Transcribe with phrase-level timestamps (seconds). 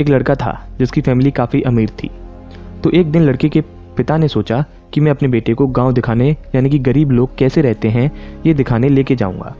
[0.00, 2.10] एक लड़का था, जिसकी फैमिली काफ़ी अमीर थी।
[2.84, 3.60] तो एक दिन लड़के के
[3.96, 7.62] पिता ने सोचा कि मैं अपने बेटे को गाँव दिखाने, यानी कि गरीब लोग कैसे
[7.62, 8.12] रहते हैं,
[8.46, 9.54] ये दिखाने लेके जाऊँगा।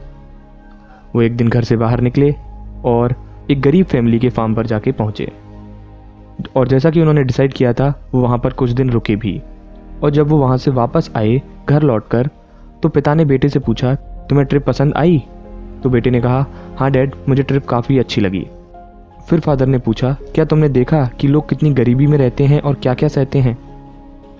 [1.14, 2.34] वो एक दिन घर से बाहर निकले
[2.84, 3.14] और
[3.50, 5.32] एक गरीब फैमिली के फार्म पर जाके पहुँचे।
[6.56, 9.42] और जैसा कि उन्होंने डिसाइड किया था, वो वहाँ पर कुछ दिन रुके भी।
[10.03, 12.30] और जब वो वहाँ से वापस आए, घर लौटकर
[12.83, 15.22] तो पिता ने बेटे से पूछा, तुम्हें ट्रिप पसंद आई?
[15.83, 16.46] तो बेटे ने कहा
[16.77, 18.46] हाँ डैड मुझे ट्रिप काफ़ी अच्छी लगी।
[19.29, 22.75] फिर फादर ने पूछा, क्या तुमने देखा कि लोग कितनी गरीबी में रहते हैं और
[22.75, 23.59] क्या क्या सहते हैं?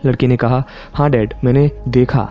[0.07, 0.65] लड़के ने कहा
[0.95, 2.29] हाँ डैड, मैंने देखा।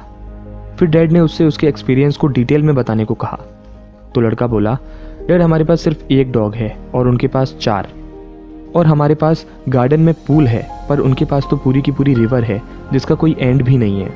[0.80, 3.40] फिर डैड ने उससे उसके एक्सपीरियंस को डिटेल में बताने को कहा।
[4.16, 4.78] तो लड़का बोला,
[5.28, 7.88] डैड, हमारे पास सिर्फ़ एक डॉग है और उनके पास चार।
[8.76, 12.44] और हमारे पास गार्डन में पूल है, पर उनके पास तो पूरी की पूरी रिवर
[12.44, 12.62] है,
[12.94, 14.10] जिसका कोई एंड भी नहीं है।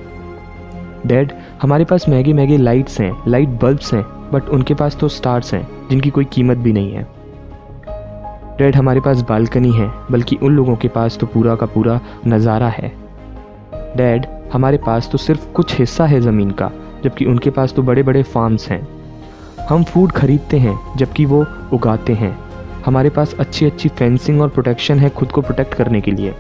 [1.06, 1.32] डैड,
[1.62, 5.68] हमारे पास महँगे महँगे लाइट्स हैं, लाइट बल्ब्स हैं, बट उनके पास तो स्टार्स हैं,
[5.90, 7.25] जिनकी कोई कीमत भी नहीं है।
[8.58, 12.68] डैड हमारे पास बालकनी है, बल्कि उन लोगों के पास तो पूरा का पूरा नज़ारा
[12.68, 12.92] है।
[13.98, 16.72] डैड, हमारे पास तो सिर्फ़ कुछ हिस्सा है ज़मीन का,
[17.04, 18.88] जबकि उनके पास तो बड़े बड़े फार्म्स हैं।
[19.70, 22.38] हम फ़ूड खरीदते हैं, जबकि वो उगाते हैं।
[22.86, 26.34] हमारे पास अच्छी अच्छी फेंसिंग और प्रोटेक्शन है खुद को प्रोटेक्ट करने के लिए,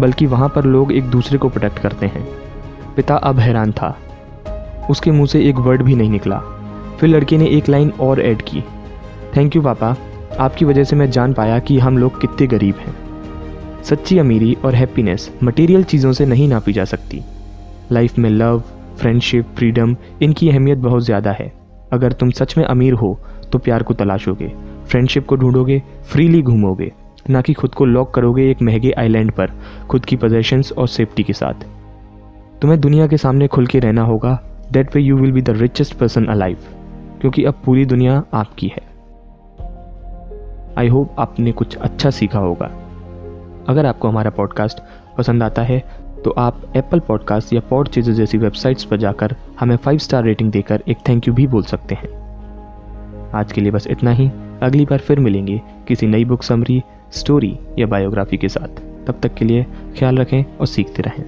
[0.00, 2.26] बल्कि वहाँ पर लोग एक दूसरे को प्रोटेक्ट करते हैं।
[2.96, 3.96] पिता अब हैरान था।
[4.90, 6.38] उसके मुँह से एक वर्ड भी नहीं निकला।
[7.00, 8.64] फिर लड़के ने एक लाइन और ऐड की।
[9.36, 9.96] थैंक यू, पापा।
[10.40, 14.74] आपकी वजह से मैं जान पाया कि हम लोग कितने गरीब हैं। सच्ची अमीरी और
[14.74, 17.22] हैप्पीनेस मटेरियल चीज़ों से नहीं नापी जा सकती।
[17.92, 18.62] लाइफ में लव
[18.98, 21.52] फ्रेंडशिप फ्रीडम इनकी अहमियत बहुत ज़्यादा है।
[21.92, 23.18] अगर तुम सच में अमीर हो
[23.52, 24.52] तो प्यार को तलाशोगे
[24.86, 26.90] फ्रेंडशिप को ढूंढोगे फ्रीली घूमोगे।
[27.30, 29.50] ना कि खुद को लॉक करोगे एक महँगे आइलैंड पर,
[29.90, 31.64] खुद की पोजेशंस और सेफ्टी के साथ।
[32.62, 34.38] तुम्हें दुनिया के सामने खुल के रहना होगा
[34.72, 36.56] that way you will be the richest person alive
[37.20, 38.90] क्योंकि अब पूरी दुनिया आपकी है।
[40.78, 42.66] आई होप आपने कुछ अच्छा सीखा होगा।
[43.68, 44.78] अगर आपको हमारा पॉडकास्ट
[45.18, 45.78] पसंद आता है
[46.24, 50.50] तो आप एप्पल पॉडकास्ट या पॉड चीज़ें जैसी वेबसाइट्स पर जाकर हमें फाइव स्टार रेटिंग
[50.52, 52.10] देकर एक थैंक यू भी बोल सकते हैं।
[53.34, 54.30] आज के लिए बस इतना ही।
[54.62, 56.82] अगली बार फिर मिलेंगे किसी नई बुक समरी
[57.12, 59.66] स्टोरी या बायोग्राफी के साथ। तब तक के लिए
[59.98, 61.24] ख्याल रखें और सीखते रहें।